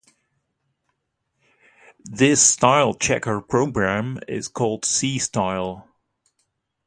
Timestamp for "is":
4.27-4.47